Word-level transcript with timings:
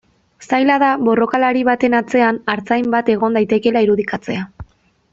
Zaila 0.47 0.77
da 0.83 0.87
borrokalari 1.09 1.61
baten 1.69 1.97
atzean 1.99 2.41
artzain 2.57 2.91
bat 2.97 3.15
egon 3.19 3.39
daitekeela 3.41 3.85
irudikatzea. 3.89 4.49